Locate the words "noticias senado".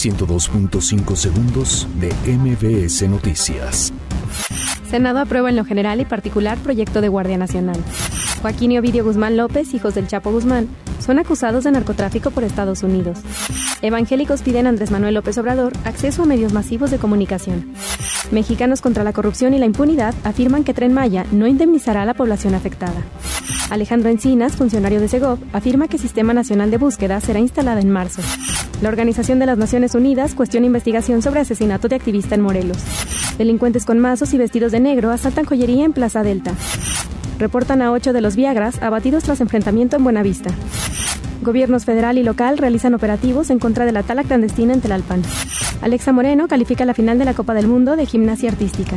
3.06-5.18